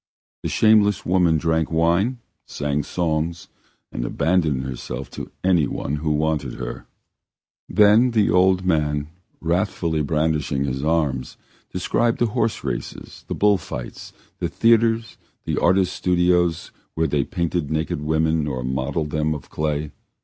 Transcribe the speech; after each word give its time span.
The 0.41 0.49
shameless 0.49 1.05
woman 1.05 1.37
drank 1.37 1.71
wine, 1.71 2.17
sang 2.47 2.81
songs, 2.81 3.49
and 3.91 4.03
abandoned 4.03 4.63
herself 4.63 5.11
to 5.11 5.29
anyone 5.43 5.97
who 5.97 6.09
wanted 6.09 6.55
her. 6.55 6.87
Then 7.69 8.09
the 8.09 8.31
old 8.31 8.65
man, 8.65 9.09
wrathfully 9.39 10.01
brandishing 10.01 10.63
his 10.65 10.83
arms, 10.83 11.37
described 11.71 12.17
the 12.17 12.25
horse 12.33 12.63
races, 12.63 13.25
the 13.27 13.35
bull 13.35 13.59
fights, 13.59 14.11
the 14.39 14.49
theatres, 14.49 15.17
the 15.45 15.59
artists' 15.59 15.95
studios 15.97 16.71
where 16.95 17.05
they 17.05 17.23
painted 17.23 17.69
naked 17.69 18.01
women 18.01 18.47
or 18.47 18.63
moulded 18.63 19.11
them 19.11 19.35
of 19.35 19.51
clay. 19.51 19.91